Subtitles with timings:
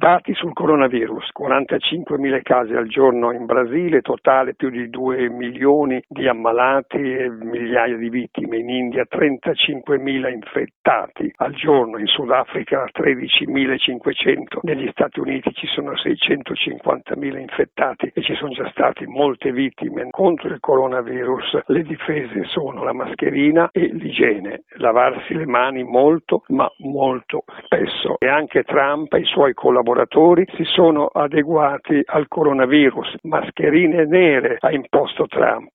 [0.00, 6.26] Dati sul coronavirus, 45.000 casi al giorno in Brasile, totale più di 2 milioni di
[6.26, 14.88] ammalati e migliaia di vittime, in India 35.000 infettati al giorno, in Sudafrica 13.500, negli
[14.90, 20.60] Stati Uniti ci sono 650.000 infettati e ci sono già state molte vittime contro il
[20.60, 21.64] coronavirus.
[21.66, 28.16] Le difese sono la mascherina e l'igiene, lavarsi le mani molto ma molto spesso.
[28.18, 33.16] E anche Trump e i suoi collaboratori collaboratori si sono adeguati al coronavirus.
[33.22, 35.70] Mascherine nere ha imposto Trump.